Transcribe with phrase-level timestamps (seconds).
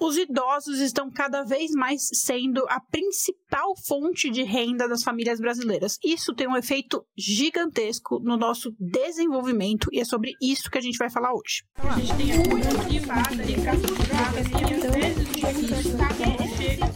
[0.00, 5.98] Os idosos estão cada vez mais sendo a principal fonte de renda das famílias brasileiras.
[6.02, 10.96] Isso tem um efeito gigantesco no nosso desenvolvimento e é sobre isso que a gente
[10.96, 11.64] vai falar hoje.
[11.76, 12.30] A gente tem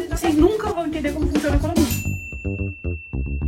[0.09, 3.43] Vocês nunca vão entender como funciona a economia.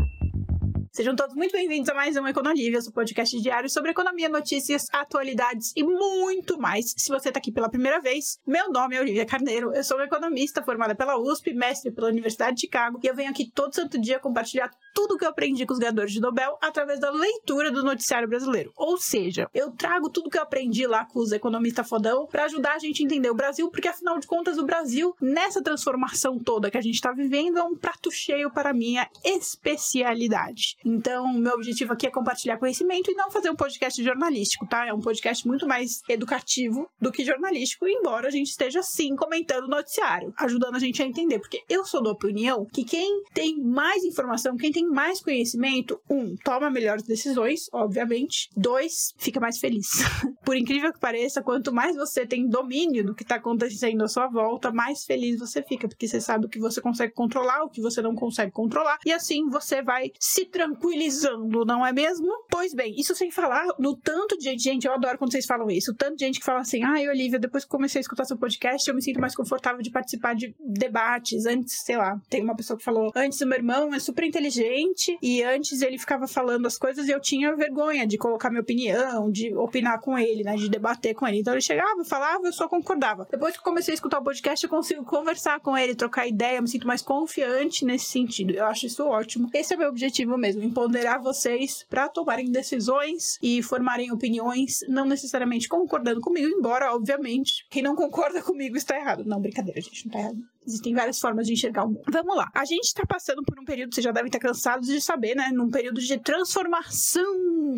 [0.96, 5.74] Sejam todos muito bem-vindos a mais um Econolívia, o podcast diário sobre economia, notícias, atualidades
[5.76, 6.95] e muito mais.
[6.96, 10.62] Se você está aqui pela primeira vez, meu nome é Olivia Carneiro, eu sou economista
[10.62, 14.19] formada pela USP, mestre pela Universidade de Chicago, e eu venho aqui todo santo dia
[14.19, 18.27] compartilhar tudo que eu aprendi com os ganhadores de Nobel através da leitura do noticiário
[18.27, 18.72] brasileiro.
[18.74, 22.72] Ou seja, eu trago tudo que eu aprendi lá com os economistas fodão para ajudar
[22.72, 26.70] a gente a entender o Brasil, porque afinal de contas o Brasil, nessa transformação toda
[26.70, 30.78] que a gente está vivendo, é um prato cheio para minha especialidade.
[30.86, 34.86] Então, meu objetivo aqui é compartilhar conhecimento e não fazer um podcast jornalístico, tá?
[34.86, 39.64] É um podcast muito mais educativo do que jornalístico, embora a gente esteja sim comentando
[39.64, 43.61] o noticiário, ajudando a gente a entender, porque eu sou da opinião que quem tem
[43.61, 49.89] mais informação, quem tem mais conhecimento, um, toma melhores decisões, obviamente, dois, fica mais feliz.
[50.46, 54.28] Por incrível que pareça, quanto mais você tem domínio do que está acontecendo à sua
[54.28, 57.83] volta, mais feliz você fica, porque você sabe o que você consegue controlar, o que
[57.83, 62.28] você não consegue controlar, e assim você vai se tranquilizar tranquilizando, não é mesmo?
[62.50, 65.92] Pois bem, isso sem falar no tanto de gente, eu adoro quando vocês falam isso,
[65.92, 68.36] o tanto de gente que fala assim, ai, Olivia, depois que comecei a escutar seu
[68.36, 71.46] podcast, eu me sinto mais confortável de participar de debates.
[71.46, 75.16] Antes, sei lá, tem uma pessoa que falou, antes o meu irmão é super inteligente
[75.22, 79.30] e antes ele ficava falando as coisas e eu tinha vergonha de colocar minha opinião,
[79.30, 81.40] de opinar com ele, né, de debater com ele.
[81.40, 83.27] Então ele chegava, falava, eu só concordava.
[83.30, 86.62] Depois que comecei a escutar o podcast, eu consigo conversar com ele, trocar ideia, eu
[86.62, 88.52] me sinto mais confiante nesse sentido.
[88.52, 89.48] Eu acho isso ótimo.
[89.55, 95.04] Esse é o meu objetivo mesmo, empoderar vocês para tomarem decisões e formarem opiniões, não
[95.04, 99.24] necessariamente concordando comigo, embora, obviamente, quem não concorda comigo está errado.
[99.24, 100.55] Não, brincadeira, gente, não está errado.
[100.67, 102.03] Existem várias formas de enxergar o mundo.
[102.11, 102.50] Vamos lá.
[102.55, 105.50] A gente está passando por um período, vocês já devem estar cansados de saber, né?
[105.53, 107.24] Num período de transformação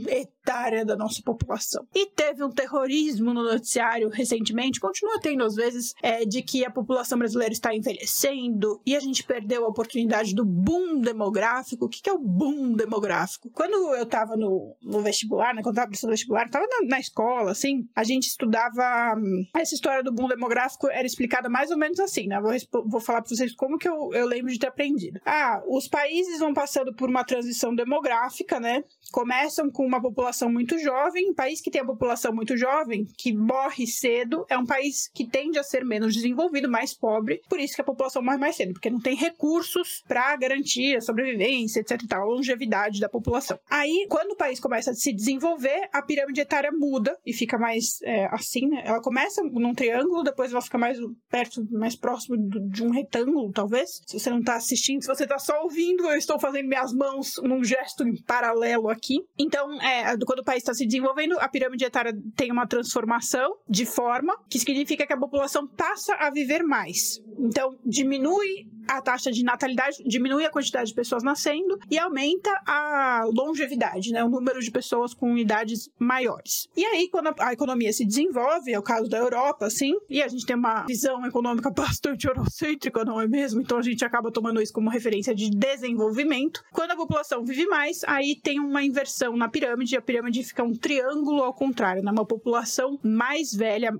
[0.09, 1.87] etária da nossa população.
[1.95, 6.71] E teve um terrorismo no noticiário recentemente, continua tendo às vezes, é, de que a
[6.71, 11.87] população brasileira está envelhecendo e a gente perdeu a oportunidade do boom demográfico.
[11.87, 13.51] O que, é o boom demográfico?
[13.51, 15.63] Quando eu estava no, no, vestibular, né?
[15.63, 19.15] Quando eu estava prestando vestibular, estava na, na, escola, assim, a gente estudava.
[19.17, 22.41] Hum, essa história do boom demográfico era explicada mais ou menos assim, né?
[22.41, 22.53] Vou
[22.87, 25.21] vou falar para vocês como que eu, eu lembro de ter aprendido.
[25.25, 28.85] Ah, os países vão passando por uma transição demográfica, né?
[29.13, 31.31] Começam com uma população muito jovem.
[31.31, 35.27] Um país que tem a população muito jovem, que morre cedo, é um país que
[35.27, 37.41] tende a ser menos desenvolvido, mais pobre.
[37.49, 41.01] Por isso que a população morre mais cedo, porque não tem recursos para garantir a
[41.01, 42.01] sobrevivência, etc.
[42.09, 43.59] Tal, a longevidade da população.
[43.69, 48.01] Aí, quando o país começa a se desenvolver, a pirâmide etária muda e fica mais
[48.03, 48.83] é, assim, né?
[48.85, 50.99] Ela começa num triângulo, depois ela fica mais
[51.31, 54.01] perto, mais próximo do, de um retângulo, talvez.
[54.07, 57.35] Se você não está assistindo, se você está só ouvindo, eu estou fazendo minhas mãos
[57.43, 59.17] num gesto em paralelo aqui.
[59.39, 63.87] Então, é, quando o país está se desenvolvendo, a pirâmide etária tem uma transformação de
[63.87, 67.21] forma que significa que a população passa a viver mais.
[67.39, 73.25] Então, diminui a taxa de natalidade, diminui a quantidade de pessoas nascendo e aumenta a
[73.33, 74.25] longevidade, né?
[74.25, 76.69] O número de pessoas com idades maiores.
[76.77, 80.29] E aí, quando a, economia se desenvolve, é o caso da Europa, assim, e a
[80.29, 83.61] gente tem uma visão econômica bastante eurocêntrica, não é mesmo?
[83.61, 86.63] Então a gente acaba tomando isso como referência de desenvolvimento.
[86.73, 90.75] Quando a população vive mais, aí tem uma inversão na pirâmide, a pirâmide fica um
[90.75, 92.11] triângulo ao contrário, né?
[92.11, 93.93] Uma população mais velha,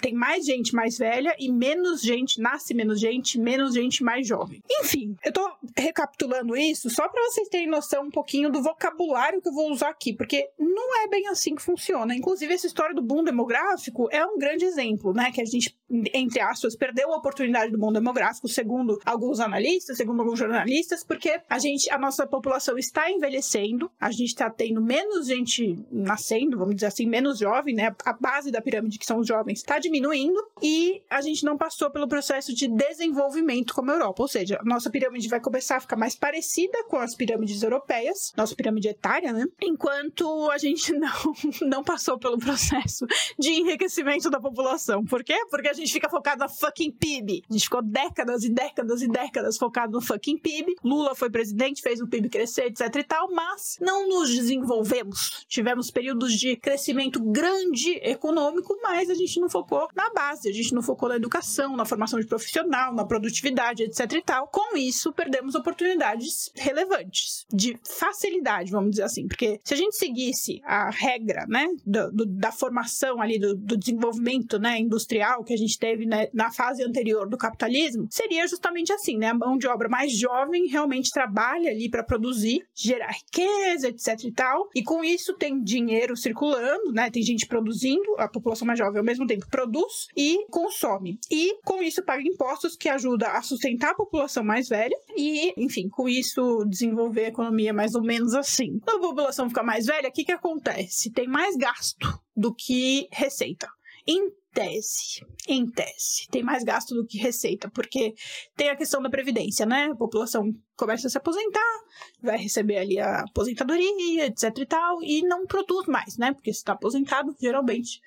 [0.00, 4.26] tem mais gente mais velha e menos gente, nasce menos gente, menos gente mais mais
[4.26, 4.62] jovem.
[4.80, 9.48] Enfim, eu tô recapitulando isso só para vocês terem noção um pouquinho do vocabulário que
[9.48, 12.14] eu vou usar aqui, porque não é bem assim que funciona.
[12.14, 15.30] Inclusive, essa história do boom demográfico é um grande exemplo, né?
[15.30, 15.76] Que a gente,
[16.12, 21.40] entre aspas, perdeu a oportunidade do boom demográfico, segundo alguns analistas, segundo alguns jornalistas, porque
[21.48, 26.74] a gente, a nossa população está envelhecendo, a gente está tendo menos gente nascendo, vamos
[26.74, 27.94] dizer assim, menos jovem, né?
[28.04, 31.90] A base da pirâmide, que são os jovens, está diminuindo e a gente não passou
[31.90, 34.07] pelo processo de desenvolvimento como a Europa.
[34.08, 34.22] Europa.
[34.22, 38.54] Ou seja, nossa pirâmide vai começar a ficar mais parecida com as pirâmides europeias, nossa
[38.54, 39.44] pirâmide etária, né?
[39.62, 43.06] Enquanto a gente não, não passou pelo processo
[43.38, 45.04] de enriquecimento da população.
[45.04, 45.36] Por quê?
[45.50, 47.42] Porque a gente fica focado na fucking PIB.
[47.48, 50.76] A gente ficou décadas e décadas e décadas focado no fucking PIB.
[50.82, 55.44] Lula foi presidente, fez o PIB crescer, etc e tal, mas não nos desenvolvemos.
[55.48, 60.74] Tivemos períodos de crescimento grande econômico, mas a gente não focou na base, a gente
[60.74, 64.46] não focou na educação, na formação de profissional, na produtividade, etc etc e tal.
[64.48, 69.26] Com isso, perdemos oportunidades relevantes, de facilidade, vamos dizer assim.
[69.26, 73.76] Porque se a gente seguisse a regra, né, do, do, da formação ali, do, do,
[73.76, 78.92] desenvolvimento, né, industrial que a gente teve né, na fase anterior do capitalismo, seria justamente
[78.92, 79.28] assim, né?
[79.28, 84.32] A mão de obra mais jovem realmente trabalha ali para produzir, gerar riqueza, etc e
[84.32, 84.68] tal.
[84.74, 87.10] E com isso tem dinheiro circulando, né?
[87.10, 91.18] Tem gente produzindo, a população mais jovem ao mesmo tempo produz e consome.
[91.30, 95.88] E com isso paga impostos que ajuda a sustentar a população mais velha e, enfim,
[95.88, 98.78] com isso desenvolver a economia mais ou menos assim.
[98.80, 101.10] Quando a população fica mais velha, o que que acontece?
[101.12, 103.68] Tem mais gasto do que receita.
[104.06, 108.14] Em tese, em tese, tem mais gasto do que receita, porque
[108.56, 109.90] tem a questão da previdência, né?
[109.92, 111.80] A população começa a se aposentar,
[112.20, 116.32] vai receber ali a aposentadoria, etc e tal, e não produz mais, né?
[116.32, 118.00] Porque se está aposentado, geralmente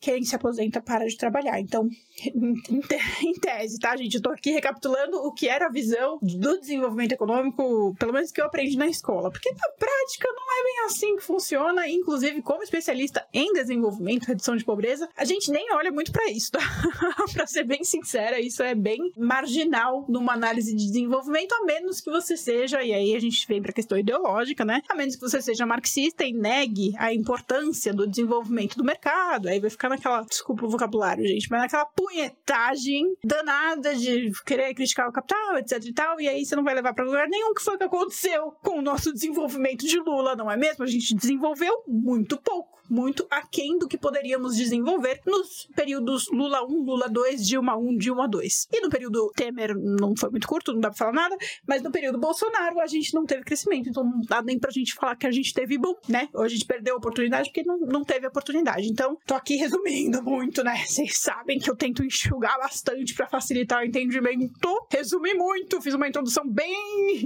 [0.00, 1.60] quem se aposenta para de trabalhar.
[1.60, 1.88] Então,
[3.22, 4.14] em tese, tá, gente?
[4.14, 8.40] Eu tô aqui recapitulando o que era a visão do desenvolvimento econômico, pelo menos que
[8.40, 9.30] eu aprendi na escola.
[9.30, 11.88] Porque na prática não é bem assim que funciona.
[11.88, 16.52] Inclusive, como especialista em desenvolvimento, redução de pobreza, a gente nem olha muito para isso,
[16.52, 16.60] tá?
[17.32, 22.10] para ser bem sincera, isso é bem marginal numa análise de desenvolvimento, a menos que
[22.10, 24.82] você seja, e aí a gente vem para a questão ideológica, né?
[24.88, 29.60] A menos que você seja marxista e negue a importância do desenvolvimento do mercado, aí
[29.60, 35.12] vai ficar naquela, desculpa o vocabulário, gente, mas naquela punhetagem danada de querer criticar o
[35.12, 37.74] capital, etc e tal, e aí você não vai levar para lugar nenhum, que foi
[37.74, 40.84] o que aconteceu com o nosso desenvolvimento de Lula, não é mesmo?
[40.84, 46.84] A gente desenvolveu muito pouco muito aquém do que poderíamos desenvolver nos períodos Lula 1,
[46.84, 48.68] Lula 2, Dilma 1, Dilma 2.
[48.72, 51.90] E no período Temer não foi muito curto, não dá pra falar nada, mas no
[51.90, 55.26] período Bolsonaro a gente não teve crescimento, então não dá nem pra gente falar que
[55.26, 56.28] a gente teve bom, né?
[56.34, 58.88] Ou a gente perdeu a oportunidade porque não, não teve oportunidade.
[58.88, 60.84] Então, tô aqui resumindo muito, né?
[60.84, 64.86] Vocês sabem que eu tento enxugar bastante para facilitar o entendimento.
[64.90, 66.74] Resumi muito, fiz uma introdução bem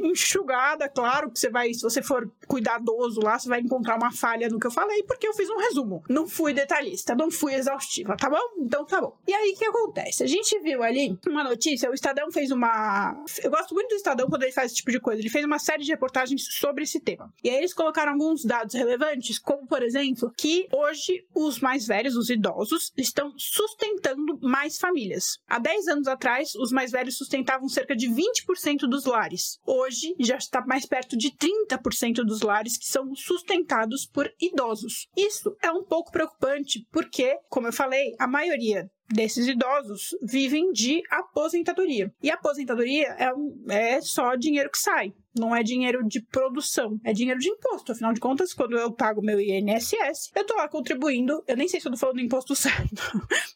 [0.03, 4.49] enxugada, claro que você vai, se você for cuidadoso lá, você vai encontrar uma falha
[4.49, 6.03] no que eu falei, porque eu fiz um um resumo.
[6.09, 8.41] Não fui detalhista, não fui exaustiva, tá bom?
[8.59, 9.17] Então tá bom.
[9.27, 10.23] E aí o que acontece?
[10.23, 13.25] A gente viu ali uma notícia, o Estadão fez uma.
[13.43, 15.21] Eu gosto muito do Estadão quando ele faz esse tipo de coisa.
[15.21, 17.33] Ele fez uma série de reportagens sobre esse tema.
[17.43, 22.17] E aí eles colocaram alguns dados relevantes, como por exemplo, que hoje os mais velhos,
[22.17, 25.39] os idosos, estão sustentando mais famílias.
[25.49, 29.59] Há 10 anos atrás, os mais velhos sustentavam cerca de 20% dos lares.
[29.67, 35.09] Hoje já está mais perto de 30% dos lares que são sustentados por idosos.
[35.17, 40.73] Isso isso é um pouco preocupante, porque, como eu falei, a maioria desses idosos vivem
[40.73, 42.11] de aposentadoria.
[42.23, 47.41] E aposentadoria é, é só dinheiro que sai não é dinheiro de produção, é dinheiro
[47.41, 47.93] de imposto.
[47.93, 51.43] Afinal de contas, quando eu pago meu INSS, eu tô lá contribuindo.
[51.47, 53.03] Eu nem sei se eu tô falando do imposto certo,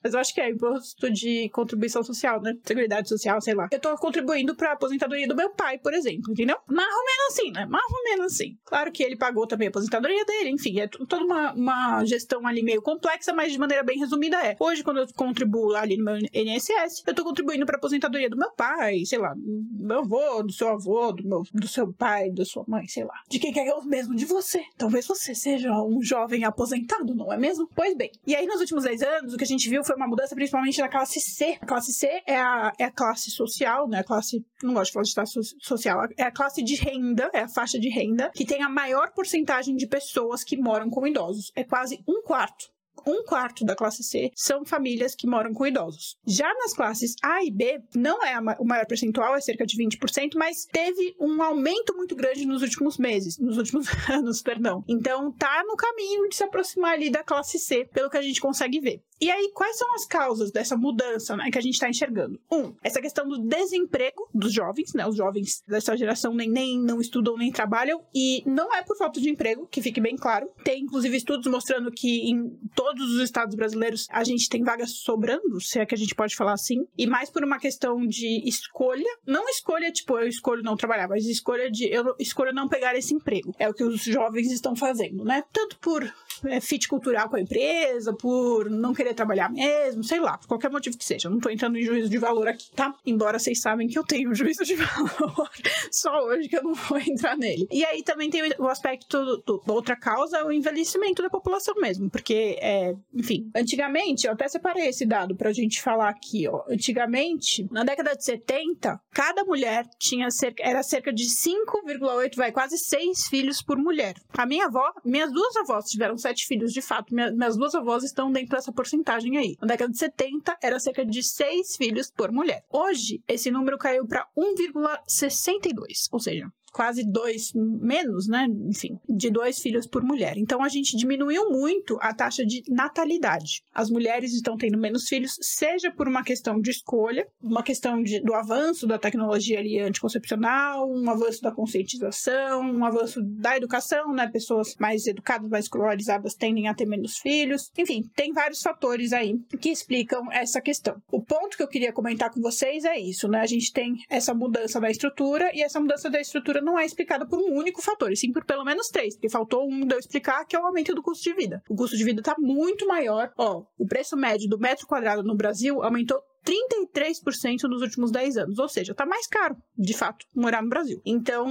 [0.02, 2.54] mas eu acho que é imposto de contribuição social, né?
[2.64, 3.68] Seguridade social, sei lá.
[3.70, 6.56] Eu tô contribuindo pra aposentadoria do meu pai, por exemplo, entendeu?
[6.66, 7.66] Mais ou menos assim, né?
[7.66, 8.58] Mais ou menos assim.
[8.64, 12.62] Claro que ele pagou também a aposentadoria dele, enfim, é toda uma, uma gestão ali
[12.62, 14.56] meio complexa, mas de maneira bem resumida é.
[14.58, 18.50] Hoje, quando eu contribuo ali no meu INSS, eu tô contribuindo pra aposentadoria do meu
[18.52, 22.44] pai, sei lá, do meu avô, do seu avô, do meu do seu pai, da
[22.44, 23.14] sua mãe, sei lá.
[23.28, 24.62] De quem quer que é mesmo de você.
[24.76, 27.68] Talvez você seja um jovem aposentado, não é mesmo?
[27.74, 28.10] Pois bem.
[28.26, 30.80] E aí, nos últimos 10 anos, o que a gente viu foi uma mudança principalmente
[30.80, 31.58] na classe C.
[31.60, 34.00] A classe C é a, é a classe social, né?
[34.00, 34.44] A classe.
[34.62, 36.00] Não gosto de falar de classe social.
[36.16, 39.76] É a classe de renda, é a faixa de renda, que tem a maior porcentagem
[39.76, 41.52] de pessoas que moram com idosos.
[41.54, 46.16] É quase um quarto um quarto da classe C são famílias que moram com idosos.
[46.26, 50.32] Já nas classes A e B, não é o maior percentual, é cerca de 20%,
[50.36, 54.84] mas teve um aumento muito grande nos últimos meses, nos últimos anos, perdão.
[54.88, 58.40] Então tá no caminho de se aproximar ali da classe C, pelo que a gente
[58.40, 59.02] consegue ver.
[59.20, 62.40] E aí, quais são as causas dessa mudança né, que a gente está enxergando?
[62.50, 65.06] Um, essa questão do desemprego dos jovens, né?
[65.08, 69.20] Os jovens dessa geração nem, nem não estudam nem trabalham, e não é por falta
[69.20, 70.48] de emprego, que fique bem claro.
[70.62, 72.48] Tem, inclusive, estudos mostrando que em
[72.88, 76.34] todos os estados brasileiros a gente tem vagas sobrando, se é que a gente pode
[76.34, 80.76] falar assim, e mais por uma questão de escolha, não escolha, tipo, eu escolho não
[80.76, 83.54] trabalhar, mas escolha de eu escolho não pegar esse emprego.
[83.58, 85.44] É o que os jovens estão fazendo, né?
[85.52, 86.02] Tanto por
[86.46, 90.70] é, fit cultural com a empresa, por não querer trabalhar mesmo, sei lá, por qualquer
[90.70, 91.28] motivo que seja.
[91.28, 92.94] Eu não tô entrando em juízo de valor aqui, tá?
[93.04, 95.50] Embora vocês sabem que eu tenho juízo de valor,
[95.90, 97.66] só hoje que eu não vou entrar nele.
[97.70, 102.56] E aí também tem o aspecto, do, outra causa, o envelhecimento da população mesmo, porque
[102.60, 106.62] é, é, enfim, antigamente, eu até separei esse dado pra gente falar aqui, ó.
[106.68, 112.78] Antigamente, na década de 70, cada mulher tinha cerca, era cerca de 5,8, vai, quase
[112.78, 114.14] 6 filhos por mulher.
[114.36, 117.12] A minha avó, minhas duas avós tiveram sete filhos, de fato.
[117.14, 119.56] Minha, minhas duas avós estão dentro dessa porcentagem aí.
[119.60, 122.62] Na década de 70, era cerca de 6 filhos por mulher.
[122.70, 128.46] Hoje, esse número caiu para 1,62, ou seja, quase dois menos, né?
[128.66, 130.36] Enfim, de dois filhos por mulher.
[130.36, 133.62] Então a gente diminuiu muito a taxa de natalidade.
[133.74, 138.20] As mulheres estão tendo menos filhos, seja por uma questão de escolha, uma questão de,
[138.20, 144.28] do avanço da tecnologia ali anticoncepcional, um avanço da conscientização, um avanço da educação, né?
[144.28, 147.70] Pessoas mais educadas, mais escolarizadas tendem a ter menos filhos.
[147.76, 151.00] Enfim, tem vários fatores aí que explicam essa questão.
[151.10, 153.40] O ponto que eu queria comentar com vocês é isso, né?
[153.40, 157.26] A gente tem essa mudança da estrutura e essa mudança da estrutura não é explicada
[157.26, 159.98] por um único fator, e sim por pelo menos três, porque faltou um de eu
[159.98, 161.62] explicar, que é o aumento do custo de vida.
[161.68, 163.32] O custo de vida está muito maior.
[163.36, 168.58] Ó, o preço médio do metro quadrado no Brasil aumentou 33% nos últimos 10 anos,
[168.58, 171.00] ou seja, está mais caro, de fato, morar no Brasil.
[171.04, 171.46] Então,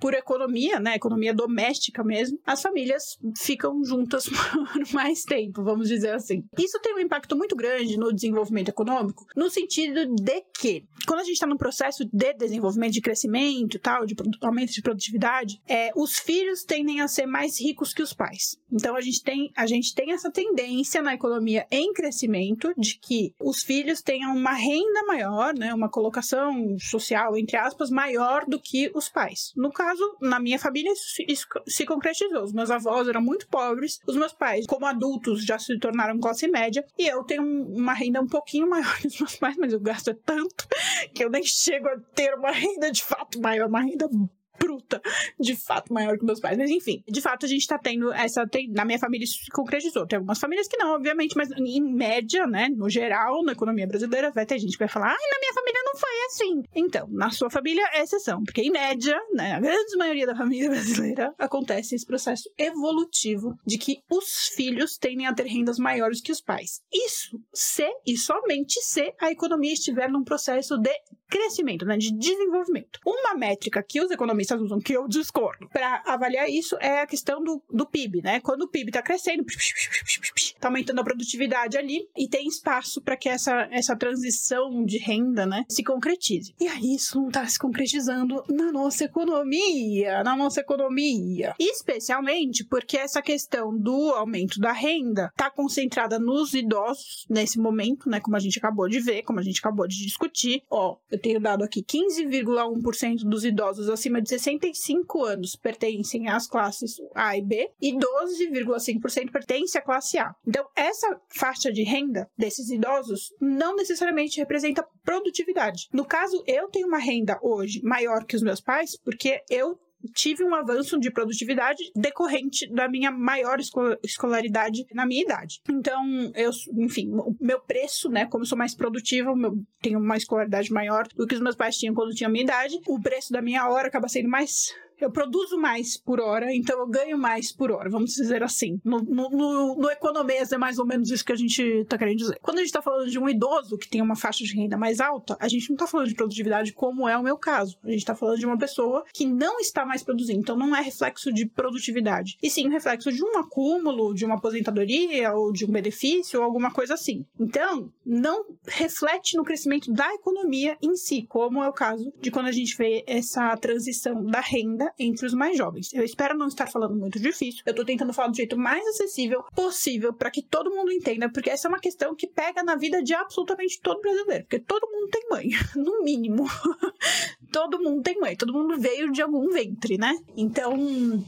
[0.00, 6.14] por economia, né, economia doméstica mesmo, as famílias ficam juntas por mais tempo, vamos dizer
[6.14, 6.42] assim.
[6.58, 11.24] Isso tem um impacto muito grande no desenvolvimento econômico, no sentido de que, quando a
[11.24, 15.90] gente está num processo de desenvolvimento, de crescimento e tal, de aumento de produtividade, é,
[15.94, 18.56] os filhos tendem a ser mais ricos que os pais.
[18.72, 23.32] Então, a gente tem, a gente tem essa tendência na economia em crescimento de que
[23.40, 28.58] os filhos têm tenham uma renda maior, né, uma colocação social, entre aspas, maior do
[28.58, 29.52] que os pais.
[29.54, 32.42] No caso, na minha família, isso, isso se concretizou.
[32.42, 36.48] Os meus avós eram muito pobres, os meus pais, como adultos, já se tornaram classe
[36.48, 39.80] média, e eu tenho uma renda um pouquinho maior que os meus pais, mas o
[39.80, 40.66] gasto tanto
[41.14, 44.08] que eu nem chego a ter uma renda de fato maior, uma renda
[44.58, 45.00] bruta,
[45.38, 46.56] de fato, maior que meus pais.
[46.56, 48.46] Mas enfim, de fato, a gente tá tendo essa.
[48.46, 50.06] Tem, na minha família isso se concretizou.
[50.06, 52.68] Tem algumas famílias que não, obviamente, mas em média, né?
[52.68, 55.80] No geral, na economia brasileira, vai ter gente que vai falar, ai, na minha família
[55.84, 56.62] não foi assim.
[56.74, 60.70] Então, na sua família é exceção, porque em média, né, a grande maioria da família
[60.70, 66.32] brasileira, acontece esse processo evolutivo de que os filhos tendem a ter rendas maiores que
[66.32, 66.80] os pais.
[66.92, 70.92] Isso se e somente se a economia estiver num processo de
[71.34, 73.00] crescimento, né, de desenvolvimento.
[73.04, 77.42] Uma métrica que os economistas usam, que eu discordo, para avaliar isso é a questão
[77.42, 78.38] do, do PIB, né?
[78.38, 83.28] Quando o PIB está crescendo, está aumentando a produtividade ali e tem espaço para que
[83.28, 86.54] essa, essa transição de renda, né, se concretize.
[86.60, 91.52] E aí isso não está se concretizando na nossa economia, na nossa economia.
[91.58, 98.20] Especialmente porque essa questão do aumento da renda está concentrada nos idosos nesse momento, né,
[98.20, 100.62] como a gente acabou de ver, como a gente acabou de discutir.
[100.70, 106.96] Ó, eu tenho dado aqui 15,1% dos idosos acima de 65 anos pertencem às classes
[107.14, 110.34] A e B e 12,5% pertencem à classe A.
[110.46, 115.88] Então, essa faixa de renda desses idosos não necessariamente representa produtividade.
[115.90, 119.78] No caso, eu tenho uma renda hoje maior que os meus pais porque eu
[120.14, 123.58] tive um avanço de produtividade decorrente da minha maior
[124.02, 125.60] escolaridade na minha idade.
[125.68, 129.32] Então, eu, enfim, o meu preço, né, como sou mais produtiva,
[129.80, 133.00] tenho uma escolaridade maior do que os meus pais tinham quando tinham minha idade, o
[133.00, 137.18] preço da minha hora acaba sendo mais eu produzo mais por hora, então eu ganho
[137.18, 138.80] mais por hora, vamos dizer assim.
[138.84, 142.18] No, no, no, no economês é mais ou menos isso que a gente está querendo
[142.18, 142.38] dizer.
[142.40, 145.00] Quando a gente está falando de um idoso que tem uma faixa de renda mais
[145.00, 147.78] alta, a gente não está falando de produtividade como é o meu caso.
[147.82, 150.80] A gente está falando de uma pessoa que não está mais produzindo, então não é
[150.80, 155.70] reflexo de produtividade, e sim reflexo de um acúmulo, de uma aposentadoria ou de um
[155.70, 157.24] benefício ou alguma coisa assim.
[157.38, 162.46] Então, não reflete no crescimento da economia em si, como é o caso de quando
[162.46, 165.92] a gente vê essa transição da renda entre os mais jovens.
[165.92, 167.62] Eu espero não estar falando muito difícil.
[167.66, 171.50] Eu tô tentando falar do jeito mais acessível possível para que todo mundo entenda, porque
[171.50, 175.08] essa é uma questão que pega na vida de absolutamente todo brasileiro, porque todo mundo
[175.08, 176.44] tem mãe, no mínimo.
[177.52, 180.12] todo mundo tem mãe, todo mundo veio de algum ventre, né?
[180.36, 180.74] Então,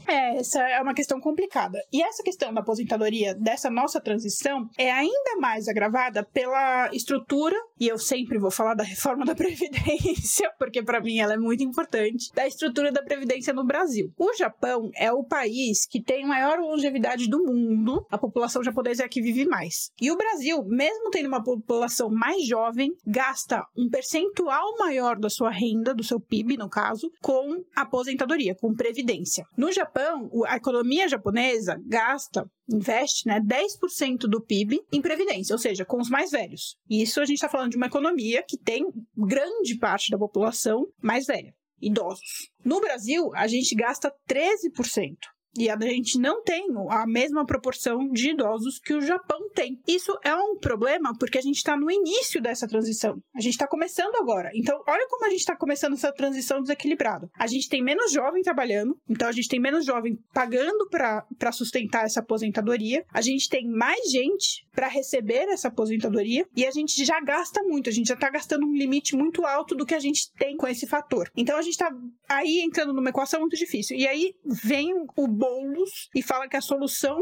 [0.05, 1.79] é, essa é uma questão complicada.
[1.91, 7.87] E essa questão da aposentadoria dessa nossa transição é ainda mais agravada pela estrutura, e
[7.87, 12.31] eu sempre vou falar da reforma da previdência, porque para mim ela é muito importante,
[12.33, 14.11] da estrutura da previdência no Brasil.
[14.17, 18.05] O Japão é o país que tem maior longevidade do mundo.
[18.09, 19.91] A população japonesa é a que vive mais.
[20.01, 25.49] E o Brasil, mesmo tendo uma população mais jovem, gasta um percentual maior da sua
[25.49, 29.45] renda, do seu PIB, no caso, com aposentadoria, com previdência.
[29.57, 35.85] No Japão, a economia japonesa gasta investe né, 10% do PIB em previdência, ou seja,
[35.85, 36.77] com os mais velhos.
[36.89, 38.85] Isso a gente está falando de uma economia que tem
[39.15, 42.51] grande parte da população mais velha idosos.
[42.63, 45.17] No Brasil, a gente gasta 13%.
[45.55, 49.79] E a gente não tem a mesma proporção de idosos que o Japão tem.
[49.87, 53.17] Isso é um problema porque a gente está no início dessa transição.
[53.35, 54.49] A gente está começando agora.
[54.53, 57.29] Então, olha como a gente está começando essa transição desequilibrada.
[57.37, 62.05] A gente tem menos jovem trabalhando, então a gente tem menos jovem pagando para sustentar
[62.05, 63.03] essa aposentadoria.
[63.11, 67.89] A gente tem mais gente para receber essa aposentadoria e a gente já gasta muito.
[67.89, 70.67] A gente já está gastando um limite muito alto do que a gente tem com
[70.67, 71.31] esse fator.
[71.35, 71.91] Então, a gente está
[72.29, 73.97] aí entrando numa equação muito difícil.
[73.97, 77.21] E aí vem o Boulos e fala que a solução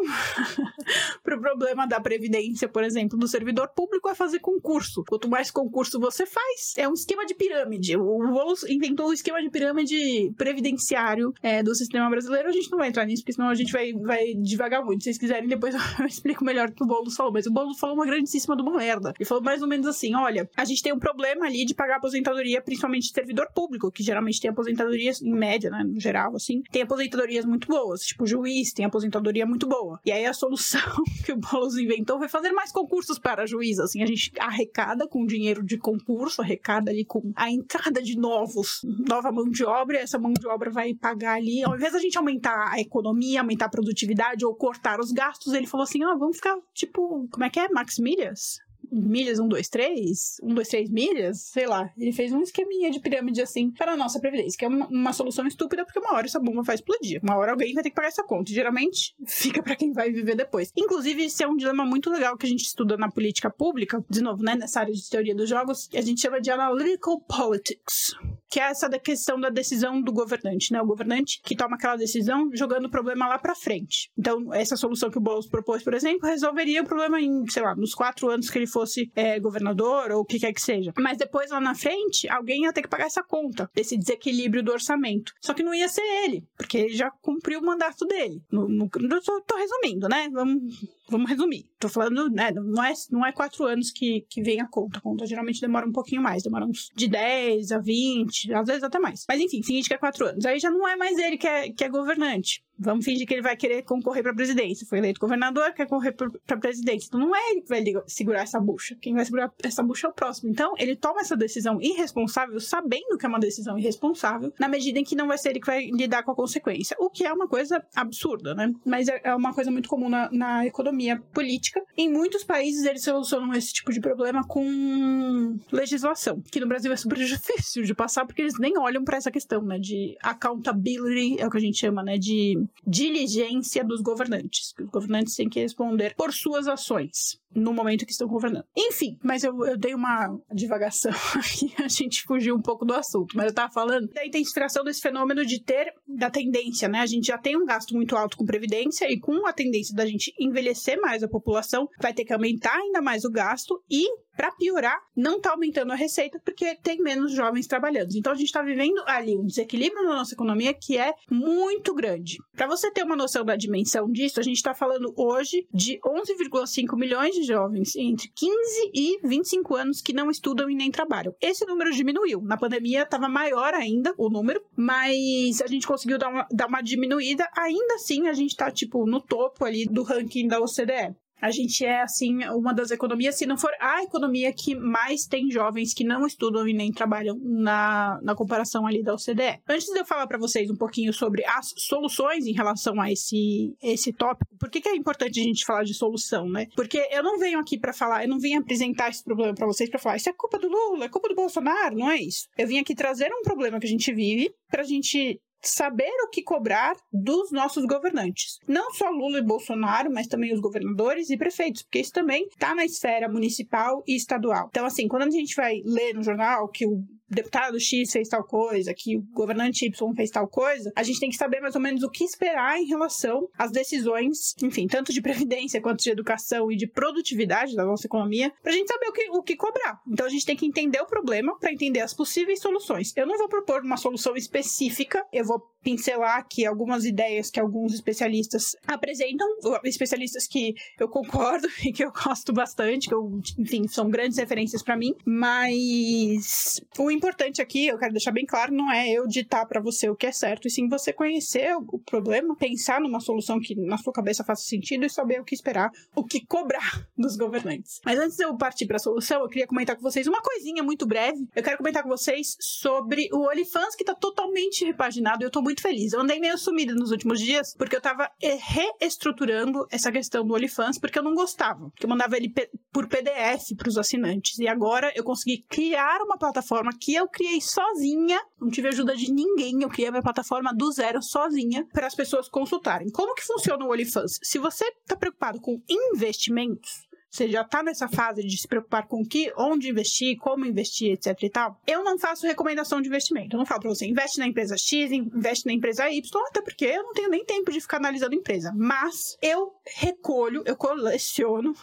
[1.24, 5.04] para o problema da previdência, por exemplo, do servidor público é fazer concurso.
[5.08, 7.98] Quanto mais concurso você faz, é um esquema de pirâmide.
[7.98, 12.48] O Boulos inventou o esquema de pirâmide previdenciário é, do sistema brasileiro.
[12.48, 15.04] A gente não vai entrar nisso, porque senão a gente vai, vai devagar muito.
[15.04, 17.34] Se vocês quiserem, depois eu explico melhor o que o Boulos falou.
[17.34, 19.14] Mas o Boulos falou uma grandíssima de uma merda.
[19.18, 21.98] Ele falou mais ou menos assim: olha, a gente tem um problema ali de pagar
[21.98, 26.62] aposentadoria, principalmente de servidor público, que geralmente tem aposentadorias, em média, né, no geral, assim,
[26.72, 28.05] tem aposentadorias muito boas.
[28.08, 30.00] Tipo, o juiz tem aposentadoria muito boa.
[30.06, 30.82] E aí a solução
[31.26, 33.80] que o Boulos inventou foi fazer mais concursos para juiz.
[33.80, 38.82] Assim, a gente arrecada com dinheiro de concurso, arrecada ali com a entrada de novos,
[38.84, 41.64] nova mão de obra, essa mão de obra vai pagar ali.
[41.64, 45.68] Ao invés da gente aumentar a economia, aumentar a produtividade ou cortar os gastos, ele
[45.68, 47.70] falou assim: ah, vamos ficar tipo, como é que é?
[47.70, 48.65] Max Milhas?
[48.96, 51.92] Milhas 1, 2, 3, 1, 2, 3 milhas, sei lá.
[51.98, 55.46] Ele fez um esqueminha de pirâmide assim para nossa previdência, que é uma, uma, solução
[55.46, 57.20] estúpida porque uma hora essa bomba vai explodir.
[57.24, 58.52] Uma hora alguém vai ter que pagar essa conta.
[58.52, 60.72] E, geralmente fica para quem vai viver depois.
[60.76, 64.22] Inclusive, isso é um dilema muito legal que a gente estuda na política pública, de
[64.22, 68.14] novo, né, nessa área de teoria dos jogos, que a gente chama de analytical politics,
[68.50, 70.82] que é essa da questão da decisão do governante, né?
[70.82, 74.12] O governante que toma aquela decisão jogando o problema lá para frente.
[74.18, 77.76] Então, essa solução que o Boulos propôs, por exemplo, resolveria o problema em, sei lá,
[77.76, 78.85] nos quatro anos que ele fosse
[79.16, 80.94] é, governador ou o que quer que seja.
[80.98, 84.72] Mas depois, lá na frente, alguém ia ter que pagar essa conta, desse desequilíbrio do
[84.72, 85.34] orçamento.
[85.42, 88.42] Só que não ia ser ele, porque ele já cumpriu o mandato dele.
[88.52, 90.30] No, no, tô, tô resumindo, né?
[90.32, 90.62] Vamos
[91.10, 91.70] Vamos resumir.
[91.80, 92.52] Tô falando, né?
[92.52, 94.98] Não é, não é quatro anos que, que vem a conta.
[94.98, 96.44] A conta geralmente demora um pouquinho mais.
[96.44, 99.24] Demora uns de 10 a 20, às vezes até mais.
[99.28, 100.46] Mas enfim, finge que é quatro anos.
[100.46, 102.64] Aí já não é mais ele que é, que é governante.
[102.78, 104.86] Vamos fingir que ele vai querer concorrer para a presidência.
[104.86, 107.08] Foi eleito governador, quer concorrer para a presidência.
[107.08, 108.98] Então não é ele que vai segurar essa bucha.
[109.02, 110.50] Quem vai segurar essa bucha é o próximo.
[110.50, 115.04] Então ele toma essa decisão irresponsável, sabendo que é uma decisão irresponsável, na medida em
[115.04, 116.98] que não vai ser ele que vai lidar com a consequência.
[117.00, 118.74] O que é uma coisa absurda, né?
[118.86, 121.82] Mas é, é uma coisa muito comum na, na economia economia política.
[121.98, 126.96] Em muitos países, eles solucionam esse tipo de problema com legislação, que no Brasil é
[126.96, 131.46] super difícil de passar, porque eles nem olham para essa questão, né, de accountability, é
[131.46, 132.56] o que a gente chama, né, de
[132.88, 134.74] diligência dos governantes.
[134.80, 138.66] Os governantes têm que responder por suas ações no momento que estão governando.
[138.78, 143.36] Enfim, mas eu, eu dei uma divagação aqui, a gente fugiu um pouco do assunto,
[143.36, 147.00] mas eu tava falando da intensificação desse fenômeno de ter, da tendência, né?
[147.00, 150.06] A gente já tem um gasto muito alto com previdência e com a tendência da
[150.06, 154.52] gente envelhecer mais a população, vai ter que aumentar ainda mais o gasto e para
[154.52, 158.16] piorar, não está aumentando a receita porque tem menos jovens trabalhando.
[158.16, 162.38] Então a gente está vivendo ali um desequilíbrio na nossa economia que é muito grande.
[162.56, 166.98] Para você ter uma noção da dimensão disso, a gente está falando hoje de 11,5
[166.98, 171.34] milhões de jovens entre 15 e 25 anos que não estudam e nem trabalham.
[171.42, 172.42] Esse número diminuiu.
[172.42, 176.82] Na pandemia estava maior ainda o número, mas a gente conseguiu dar uma, dar uma
[176.82, 177.48] diminuída.
[177.58, 181.16] Ainda assim, a gente está tipo no topo ali do ranking da OCDE
[181.46, 185.52] a gente é, assim, uma das economias, se não for a economia que mais tem
[185.52, 189.62] jovens que não estudam e nem trabalham na, na comparação ali da OCDE.
[189.70, 193.76] Antes de eu falar para vocês um pouquinho sobre as soluções em relação a esse,
[193.82, 196.66] esse tópico, por que, que é importante a gente falar de solução, né?
[196.76, 199.88] Porque eu não venho aqui para falar, eu não vim apresentar esse problema para vocês
[199.88, 202.48] para falar, isso é culpa do Lula, é culpa do Bolsonaro, não é isso.
[202.58, 206.44] Eu vim aqui trazer um problema que a gente vive pra gente saber o que
[206.44, 208.60] cobrar dos nossos governantes.
[208.68, 212.74] Não só Lula e Bolsonaro, mas também os governadores e prefeitos, porque isso também está
[212.76, 214.68] na esfera municipal e estadual.
[214.70, 218.44] Então, assim, quando a gente vai ler no jornal que o deputado X fez tal
[218.44, 221.82] coisa, que o governante Y fez tal coisa, a gente tem que saber mais ou
[221.82, 226.72] menos o que esperar em relação às decisões, enfim, tanto de previdência quanto de educação
[226.72, 230.00] e de produtividade da nossa economia, para a gente saber o que, o que cobrar.
[230.08, 233.14] Então a gente tem que entender o problema para entender as possíveis soluções.
[233.16, 237.94] Eu não vou propor uma solução específica, eu vou pincelar aqui algumas ideias que alguns
[237.94, 239.48] especialistas apresentam,
[239.84, 244.82] especialistas que eu concordo e que eu gosto bastante, que eu, enfim, são grandes referências
[244.82, 249.66] para mim, mas o importante aqui, eu quero deixar bem claro, não é eu ditar
[249.66, 253.60] para você o que é certo, e sim você conhecer o problema, pensar numa solução
[253.60, 257.36] que na sua cabeça faça sentido e saber o que esperar, o que cobrar dos
[257.36, 258.00] governantes.
[258.06, 260.84] Mas antes de eu partir para a solução, eu queria comentar com vocês uma coisinha
[260.84, 261.48] muito breve.
[261.56, 265.62] Eu quero comentar com vocês sobre o OnlyFans que tá totalmente repaginado e eu tô
[265.62, 266.14] muito feliz.
[266.14, 271.00] Eu andei meio sumida nos últimos dias porque eu tava reestruturando essa questão do OnlyFans
[271.00, 272.54] porque eu não gostava, que eu mandava ele
[272.92, 274.60] por PDF para os assinantes.
[274.60, 279.32] E agora eu consegui criar uma plataforma que eu criei sozinha, não tive ajuda de
[279.32, 283.10] ninguém, eu criei a minha plataforma do zero sozinha para as pessoas consultarem.
[283.12, 284.40] Como que funciona o OnlyFans?
[284.42, 289.22] Se você está preocupado com investimentos, você já está nessa fase de se preocupar com
[289.22, 293.56] o que, onde investir, como investir, etc e tal, eu não faço recomendação de investimento.
[293.56, 296.86] Eu não falo para você, investe na empresa X, investe na empresa Y, até porque
[296.86, 298.72] eu não tenho nem tempo de ficar analisando empresa.
[298.76, 301.74] Mas eu recolho, eu coleciono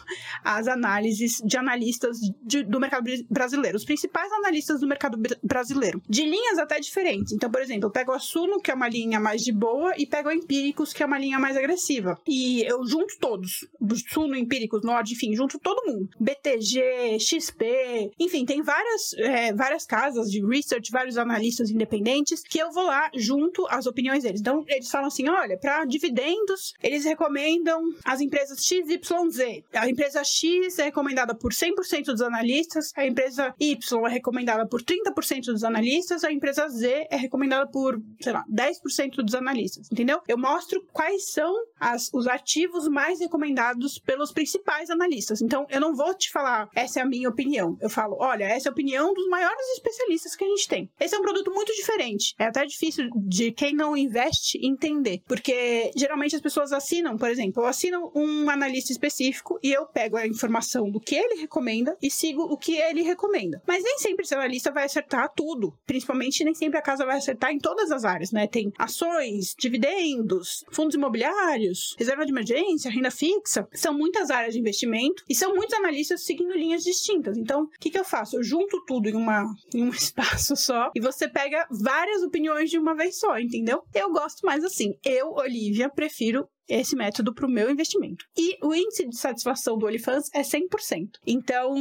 [0.43, 6.23] as análises de analistas de, do mercado brasileiro, os principais analistas do mercado brasileiro, de
[6.23, 7.31] linhas até diferentes.
[7.31, 10.05] Então, por exemplo, eu pego a Suno, que é uma linha mais de boa, e
[10.05, 12.19] pego a Empíricos, que é uma linha mais agressiva.
[12.27, 13.67] E eu junto todos,
[14.09, 16.09] Suno, Empíricos, Nord, enfim, junto todo mundo.
[16.19, 22.71] BTG, XP, enfim, tem várias, é, várias casas de research, vários analistas independentes, que eu
[22.71, 24.39] vou lá junto às opiniões deles.
[24.39, 29.63] Então, eles falam assim: olha, para dividendos, eles recomendam as empresas XYZ.
[29.73, 34.81] A empresa X é recomendada por 100% dos analistas, a empresa Y é recomendada por
[34.81, 40.21] 30% dos analistas, a empresa Z é recomendada por, sei lá, 10% dos analistas, entendeu?
[40.27, 45.32] Eu mostro quais são as, os ativos mais recomendados pelos principais analistas.
[45.41, 47.77] Então, eu não vou te falar, essa é a minha opinião.
[47.81, 50.89] Eu falo, olha, essa é a opinião dos maiores especialistas que a gente tem.
[50.99, 52.33] Esse é um produto muito diferente.
[52.39, 55.21] É até difícil de quem não investe entender.
[55.27, 60.17] Porque geralmente as pessoas assinam, por exemplo, eu assino um analista específico e eu pego
[60.17, 63.61] a informação do que ele recomenda e sigo o que ele recomenda.
[63.67, 65.73] Mas nem sempre esse analista vai acertar tudo.
[65.85, 68.47] Principalmente, nem sempre a casa vai acertar em todas as áreas, né?
[68.47, 73.67] Tem ações, dividendos, fundos imobiliários, reserva de emergência, renda fixa.
[73.73, 77.37] São muitas áreas de investimento e são muitos analistas seguindo linhas distintas.
[77.37, 78.37] Então, o que, que eu faço?
[78.37, 82.77] Eu junto tudo em, uma, em um espaço só e você pega várias opiniões de
[82.77, 83.83] uma vez só, entendeu?
[83.93, 84.93] Eu gosto mais assim.
[85.03, 88.25] Eu, Olivia, prefiro esse método para o meu investimento.
[88.37, 91.19] E o índice de satisfação do OnlyFans é 100%.
[91.25, 91.75] Então,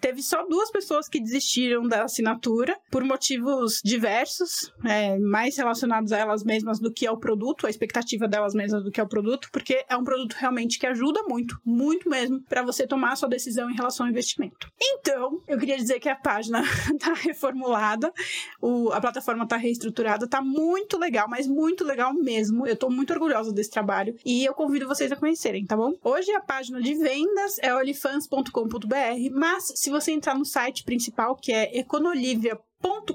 [0.00, 6.18] teve só duas pessoas que desistiram da assinatura por motivos diversos, é, mais relacionados a
[6.18, 9.84] elas mesmas do que ao produto, a expectativa delas mesmas do que ao produto, porque
[9.88, 13.70] é um produto realmente que ajuda muito, muito mesmo, para você tomar a sua decisão
[13.70, 14.70] em relação ao investimento.
[14.80, 18.12] Então, eu queria dizer que a página está reformulada,
[18.60, 22.66] o, a plataforma está reestruturada, está muito legal, mas muito legal mesmo.
[22.66, 25.92] Eu estou muito orgulhosa desse trabalho e eu convido vocês a conhecerem, tá bom?
[26.02, 31.52] Hoje a página de vendas é olifans.com.br, mas se você entrar no site principal, que
[31.52, 32.58] é econolivia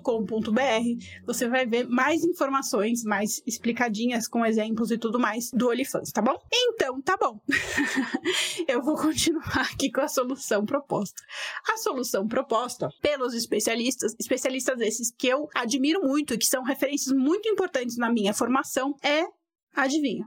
[0.01, 6.11] .com.br, você vai ver mais informações, mais explicadinhas com exemplos e tudo mais do OnlyFans,
[6.11, 6.35] tá bom?
[6.51, 7.39] Então, tá bom.
[8.67, 11.21] Eu vou continuar aqui com a solução proposta.
[11.71, 17.15] A solução proposta pelos especialistas, especialistas esses que eu admiro muito e que são referências
[17.15, 19.23] muito importantes na minha formação, é,
[19.75, 20.25] adivinha,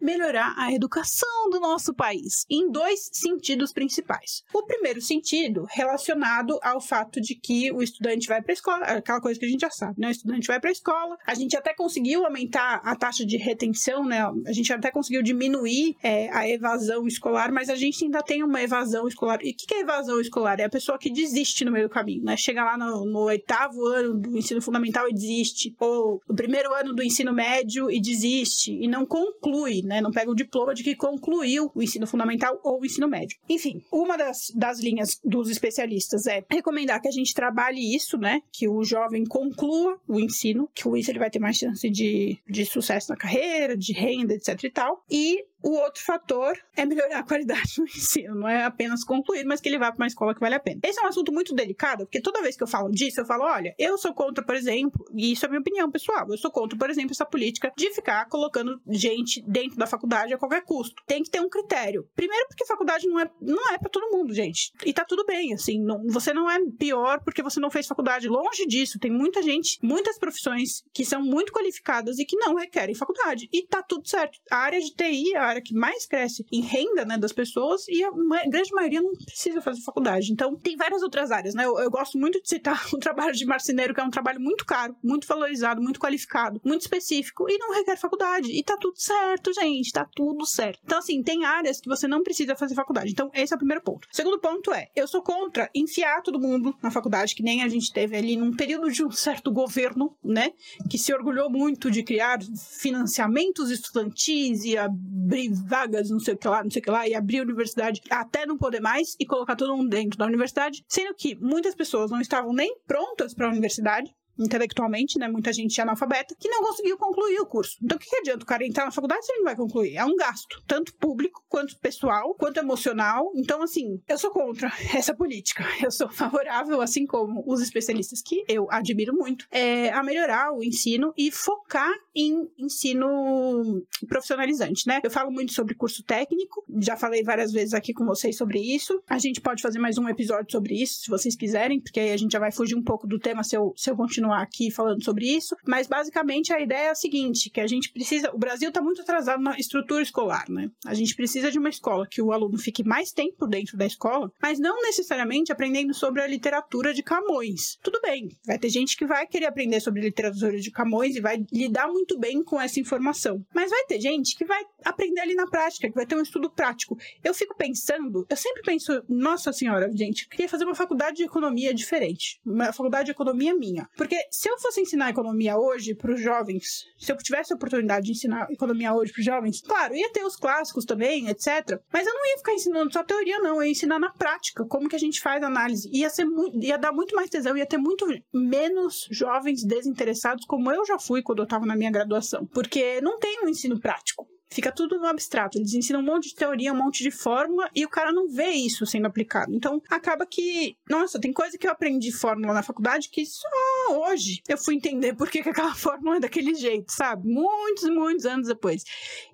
[0.00, 4.42] melhorar a educação do nosso país, em dois sentidos principais.
[4.52, 9.20] O primeiro sentido, relacionado ao fato de que o estudante vai para a escola, aquela
[9.20, 10.08] coisa que a gente já sabe, né?
[10.08, 14.04] O estudante vai para a escola, a gente até conseguiu aumentar a taxa de retenção,
[14.04, 14.22] né?
[14.46, 18.62] A gente até conseguiu diminuir é, a evasão escolar, mas a gente ainda tem uma
[18.62, 19.38] evasão escolar.
[19.42, 20.60] E o que é evasão escolar?
[20.60, 22.36] É a pessoa que desiste no meio do caminho, né?
[22.36, 26.94] Chega lá no, no oitavo ano do ensino fundamental e desiste, ou no primeiro ano
[26.94, 30.00] do ensino médio e desiste, e não conclui, né?
[30.00, 33.38] Não pega o diploma de que concluiu o ensino fundamental ou o ensino médio.
[33.48, 38.40] Enfim, uma das, das linhas dos especialistas é recomendar que a gente trabalhe isso, né?
[38.52, 42.38] Que o jovem conclua o ensino, que com isso ele vai ter mais chance de,
[42.48, 45.02] de sucesso na carreira, de renda, etc e tal.
[45.10, 49.60] E o outro fator é melhorar a qualidade do ensino, não é apenas concluir, mas
[49.60, 50.80] que ele vá para uma escola que vale a pena.
[50.84, 53.44] Esse é um assunto muito delicado, porque toda vez que eu falo disso, eu falo:
[53.44, 56.78] olha, eu sou contra, por exemplo, e isso é minha opinião pessoal, eu sou contra,
[56.78, 61.02] por exemplo, essa política de ficar colocando gente dentro da faculdade a qualquer custo.
[61.06, 62.08] Tem que ter um critério.
[62.14, 64.72] Primeiro, porque faculdade não é, não é para todo mundo, gente.
[64.84, 68.28] E tá tudo bem, assim, não, você não é pior porque você não fez faculdade.
[68.28, 72.94] Longe disso, tem muita gente, muitas profissões que são muito qualificadas e que não requerem
[72.94, 73.48] faculdade.
[73.52, 74.38] E tá tudo certo.
[74.50, 78.02] A área de TI, a área que mais cresce em renda, né, das pessoas e
[78.04, 78.10] a
[78.48, 80.32] grande maioria não precisa fazer faculdade.
[80.32, 81.64] Então, tem várias outras áreas, né?
[81.64, 84.64] Eu, eu gosto muito de citar o trabalho de marceneiro, que é um trabalho muito
[84.64, 88.50] caro, muito valorizado, muito qualificado, muito específico e não requer faculdade.
[88.50, 90.80] E tá tudo certo, gente, tá tudo certo.
[90.84, 93.10] Então, assim, tem áreas que você não precisa fazer faculdade.
[93.10, 94.06] Então, esse é o primeiro ponto.
[94.10, 97.68] O segundo ponto é, eu sou contra enfiar todo mundo na faculdade, que nem a
[97.68, 100.52] gente teve ali num período de um certo governo, né,
[100.90, 102.38] que se orgulhou muito de criar
[102.80, 107.06] financiamentos estudantis e abrir vagas, não sei o que lá, não sei o que lá,
[107.06, 111.14] e abrir universidade até não poder mais e colocar todo mundo dentro da universidade, sendo
[111.14, 115.28] que muitas pessoas não estavam nem prontas para a universidade, intelectualmente, né?
[115.28, 117.76] Muita gente analfabeta, que não conseguiu concluir o curso.
[117.82, 119.96] Então, o que, que adianta o cara entrar na faculdade se ele não vai concluir?
[119.96, 123.30] É um gasto, tanto público, quanto pessoal, quanto emocional.
[123.34, 125.64] Então, assim, eu sou contra essa política.
[125.82, 130.62] Eu sou favorável, assim como os especialistas que eu admiro muito, é, a melhorar o
[130.62, 135.00] ensino e focar em ensino profissionalizante, né?
[135.02, 139.00] Eu falo muito sobre curso técnico, já falei várias vezes aqui com vocês sobre isso.
[139.08, 142.16] A gente pode fazer mais um episódio sobre isso, se vocês quiserem, porque aí a
[142.16, 144.70] gente já vai fugir um pouco do tema se eu, se eu continuar continuar aqui
[144.70, 148.38] falando sobre isso, mas basicamente a ideia é a seguinte, que a gente precisa, o
[148.38, 150.70] Brasil está muito atrasado na estrutura escolar, né?
[150.86, 154.30] A gente precisa de uma escola que o aluno fique mais tempo dentro da escola,
[154.42, 157.78] mas não necessariamente aprendendo sobre a literatura de Camões.
[157.82, 161.38] Tudo bem, vai ter gente que vai querer aprender sobre literatura de Camões e vai
[161.52, 163.42] lidar muito bem com essa informação.
[163.54, 166.50] Mas vai ter gente que vai aprender ali na prática, que vai ter um estudo
[166.50, 166.96] prático.
[167.22, 171.24] Eu fico pensando, eu sempre penso, nossa senhora, gente, eu queria fazer uma faculdade de
[171.24, 176.12] economia diferente, uma faculdade de economia minha, porque se eu fosse ensinar economia hoje para
[176.12, 179.94] os jovens, se eu tivesse a oportunidade de ensinar economia hoje para os jovens, claro,
[179.94, 181.80] ia ter os clássicos também, etc.
[181.92, 183.56] Mas eu não ia ficar ensinando só teoria, não.
[183.56, 185.88] Eu ia ensinar na prática como que a gente faz análise.
[185.92, 186.26] Ia, ser
[186.60, 191.22] ia dar muito mais tesão, ia ter muito menos jovens desinteressados, como eu já fui
[191.22, 192.46] quando eu estava na minha graduação.
[192.46, 194.26] Porque não tem um ensino prático.
[194.50, 195.58] Fica tudo no abstrato.
[195.58, 198.50] Eles ensinam um monte de teoria, um monte de fórmula e o cara não vê
[198.50, 199.54] isso sendo aplicado.
[199.54, 203.48] Então acaba que, nossa, tem coisa que eu aprendi fórmula na faculdade que só
[203.92, 207.28] hoje eu fui entender por que, que aquela fórmula é daquele jeito, sabe?
[207.28, 208.84] Muitos muitos anos depois.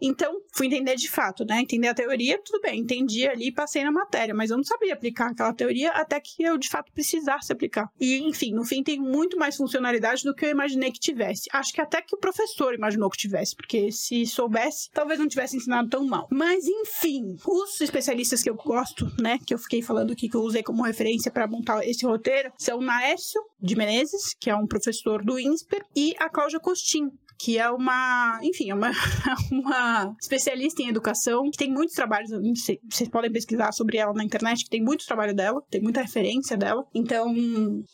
[0.01, 1.61] Então, fui entender de fato, né?
[1.61, 4.95] Entender a teoria, tudo bem, entendi ali e passei na matéria, mas eu não sabia
[4.95, 7.89] aplicar aquela teoria até que eu de fato precisasse aplicar.
[8.01, 11.49] E, enfim, no fim tem muito mais funcionalidade do que eu imaginei que tivesse.
[11.53, 15.57] Acho que até que o professor imaginou que tivesse, porque se soubesse, talvez não tivesse
[15.57, 16.29] ensinado tão mal.
[16.31, 20.43] Mas enfim, os especialistas que eu gosto, né, que eu fiquei falando aqui, que eu
[20.43, 25.25] usei como referência para montar esse roteiro, são Naécio de Menezes, que é um professor
[25.25, 28.91] do INSPER, e a Cláudia Costin, que é uma, enfim, é uma,
[29.51, 32.29] uma especialista em educação, que tem muitos trabalhos,
[32.91, 36.59] vocês podem pesquisar sobre ela na internet, que tem muitos trabalhos dela, tem muita referência
[36.59, 36.85] dela.
[36.95, 37.35] Então,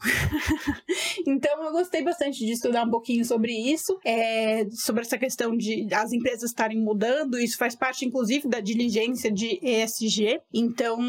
[1.25, 5.87] então eu gostei bastante de estudar um pouquinho sobre isso, é, sobre essa questão de
[5.93, 10.99] as empresas estarem mudando, isso faz parte inclusive da diligência de ESG, então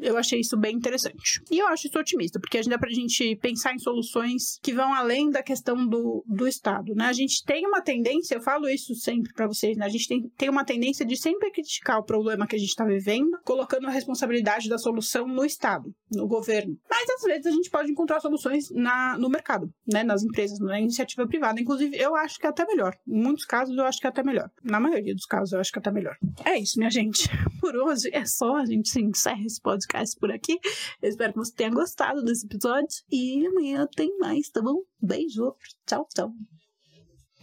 [0.00, 1.42] eu achei isso bem interessante.
[1.50, 4.72] E eu acho isso otimista, porque a gente dá pra gente pensar em soluções que
[4.72, 7.06] vão além da questão do, do Estado, né?
[7.06, 9.86] A gente tem uma tendência, eu falo isso sempre para vocês, né?
[9.86, 12.84] A gente tem, tem uma tendência de sempre criticar o problema que a gente está
[12.84, 16.76] vivendo, colocando a responsabilidade da solução no Estado, no governo.
[16.88, 20.02] Mas às vezes a gente pode encontrar soluções na, no mercado, né?
[20.02, 21.60] Nas empresas, na iniciativa privada.
[21.60, 22.94] Inclusive, eu acho que é até melhor.
[23.06, 24.50] Em muitos casos, eu acho que é até melhor.
[24.62, 26.16] Na maioria dos casos, eu acho que é até melhor.
[26.44, 27.30] É isso, minha gente
[27.60, 28.56] por hoje é só.
[28.56, 30.58] A gente encerra esse podcast por aqui.
[31.00, 32.88] Eu espero que você tenha gostado desse episódio.
[33.10, 34.82] E amanhã tem mais, tá bom?
[35.00, 35.54] Beijo.
[35.86, 36.59] Tchau, tchau.